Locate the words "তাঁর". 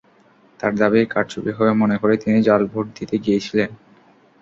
0.59-0.73